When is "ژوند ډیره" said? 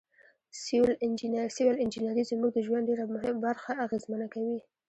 2.65-3.05